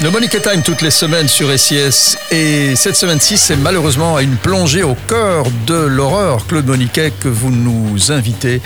[0.00, 4.84] Le Monique Time toutes les semaines sur SIS et cette semaine-ci c'est malheureusement une plongée
[4.84, 8.62] au cœur de l'horreur Claude Moniquet que vous nous invitez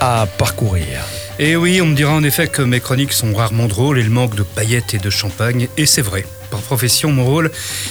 [0.00, 1.00] à parcourir.
[1.40, 4.10] Et oui, on me dira en effet que mes chroniques sont rarement drôles et le
[4.10, 6.24] manque de paillettes et de champagne, et c'est vrai.
[6.50, 7.50] Par profession, mon rôle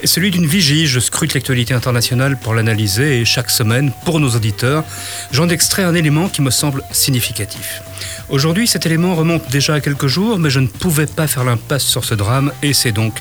[0.00, 0.86] est celui d'une vigie.
[0.86, 4.84] Je scrute l'actualité internationale pour l'analyser et chaque semaine, pour nos auditeurs,
[5.32, 7.82] j'en extrais un élément qui me semble significatif.
[8.28, 11.84] Aujourd'hui, cet élément remonte déjà à quelques jours, mais je ne pouvais pas faire l'impasse
[11.84, 13.14] sur ce drame et c'est donc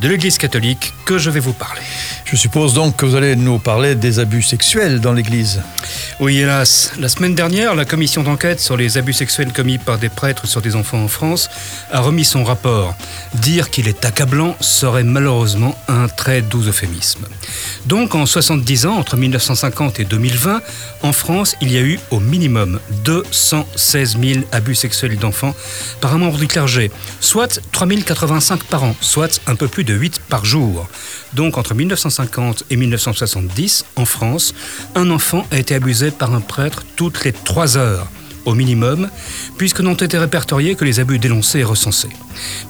[0.00, 1.82] de l'Église catholique que je vais vous parler.
[2.24, 5.60] Je suppose donc que vous allez nous parler des abus sexuels dans l'Église.
[6.20, 6.92] Oui, hélas.
[6.98, 10.62] La semaine dernière, la commission d'enquête sur les abus sexuels commis par des prêtres sur
[10.62, 11.50] des enfants en France
[11.90, 12.94] a remis son rapport.
[13.34, 17.26] Dire qu'il est accablant serait malheureusement un très doux euphémisme.
[17.86, 20.62] Donc, en 70 ans, entre 1950 et 2020,
[21.02, 24.19] en France, il y a eu au minimum 216 000
[24.52, 25.54] abus sexuels d'enfants
[26.00, 30.20] par un membre du clergé, soit 3085 par an, soit un peu plus de 8
[30.28, 30.88] par jour.
[31.34, 34.54] Donc, entre 1950 et 1970, en France,
[34.94, 38.06] un enfant a été abusé par un prêtre toutes les 3 heures
[38.44, 39.08] au minimum,
[39.56, 42.08] puisque n'ont été répertoriés que les abus dénoncés et recensés.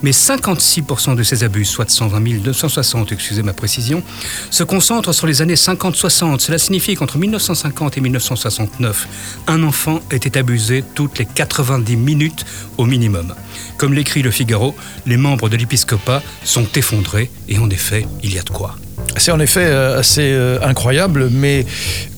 [0.02, 4.02] Mais 56% de ces abus, soit 120 260, excusez ma précision,
[4.50, 6.40] se concentrent sur les années 50-60.
[6.40, 9.08] Cela signifie qu'entre 1950 et 1969,
[9.46, 12.44] un enfant était abusé toutes les 90 minutes
[12.78, 13.34] au minimum.
[13.78, 14.74] Comme l'écrit Le Figaro,
[15.06, 18.76] les membres de l'épiscopat sont effondrés, et en effet, il y a de quoi.
[19.16, 21.66] C'est en effet euh, assez euh, incroyable, mais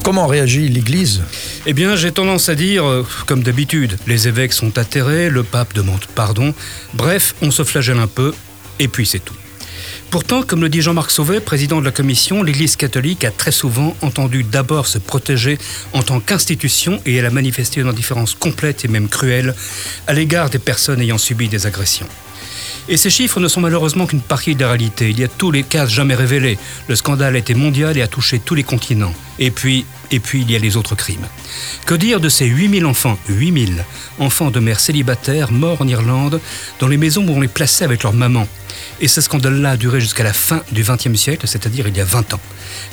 [0.05, 1.23] comment réagit l'Église?
[1.67, 5.75] Eh bien, j'ai tendance à dire, euh, comme d'habitude, les évêques sont atterrés, le pape
[5.75, 6.55] demande pardon,
[6.95, 8.35] bref, on se flagelle un peu,
[8.79, 9.35] et puis c'est tout.
[10.11, 13.97] Pourtant, comme le dit Jean-Marc Sauvé, président de la commission, l'Église catholique a très souvent
[14.03, 15.57] entendu d'abord se protéger
[15.95, 19.55] en tant qu'institution et elle a manifesté une indifférence complète et même cruelle
[20.07, 22.09] à l'égard des personnes ayant subi des agressions.
[22.89, 25.11] Et ces chiffres ne sont malheureusement qu'une partie de la réalité.
[25.11, 26.59] Il y a tous les cas jamais révélés.
[26.89, 29.15] Le scandale a été mondial et a touché tous les continents.
[29.39, 31.27] Et puis, et puis il y a les autres crimes.
[31.87, 33.85] Que dire de ces 8000 enfants, 8000
[34.19, 36.41] enfants de mères célibataires morts en Irlande,
[36.81, 38.47] dans les maisons où on les plaçait avec leur maman
[39.01, 42.05] et ce scandale-là a duré jusqu'à la fin du XXe siècle, c'est-à-dire il y a
[42.05, 42.41] 20 ans.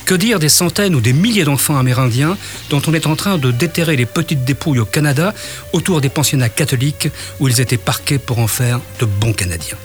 [0.06, 2.38] Que dire des centaines ou des milliers d'enfants amérindiens
[2.70, 5.34] dont on est en train de déterrer les petites dépouilles au Canada
[5.74, 7.10] autour des pensionnats catholiques
[7.40, 9.78] où ils étaient parqués pour en faire de bons Canadiens?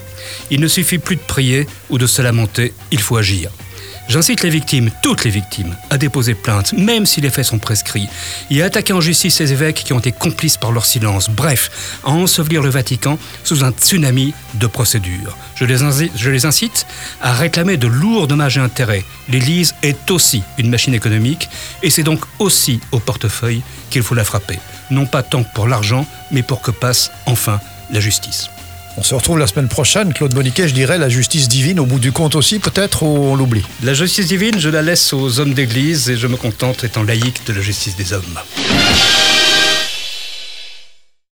[0.51, 3.51] Il ne suffit plus de prier ou de se lamenter, il faut agir.
[4.07, 8.07] J'incite les victimes, toutes les victimes, à déposer plainte, même si les faits sont prescrits,
[8.51, 11.99] et à attaquer en justice ces évêques qui ont été complices par leur silence, bref,
[12.03, 15.35] à ensevelir le Vatican sous un tsunami de procédures.
[15.55, 16.85] Je les, incite, je les incite
[17.19, 19.03] à réclamer de lourds dommages et intérêts.
[19.27, 21.49] L'Église est aussi une machine économique,
[21.81, 24.59] et c'est donc aussi au portefeuille qu'il faut la frapper.
[24.91, 27.59] Non pas tant pour l'argent, mais pour que passe enfin
[27.91, 28.49] la justice.
[28.97, 30.13] On se retrouve la semaine prochaine.
[30.13, 33.35] Claude Boniquet, je dirais la justice divine, au bout du compte aussi, peut-être, ou on
[33.35, 33.63] l'oublie?
[33.83, 37.41] La justice divine, je la laisse aux hommes d'église et je me contente, étant laïque,
[37.45, 38.39] de la justice des hommes.